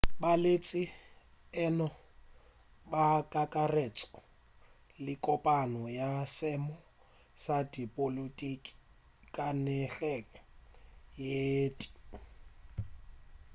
[0.21, 0.81] baeletši
[1.63, 1.87] e no
[2.89, 3.03] ba
[3.33, 4.17] kakaretšo
[5.03, 6.75] ye kopana ya seemo
[7.43, 8.71] sa dipolotiki
[9.35, 10.29] ka nageng
[11.25, 11.41] ye
[11.79, 11.93] tee